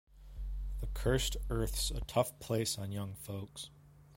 [0.79, 3.69] The Cursed Earth's a tough place on young folks.